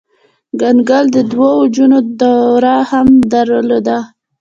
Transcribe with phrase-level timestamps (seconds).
[0.59, 3.97] کنګل د دوه اوجونو دوره هم درلوده.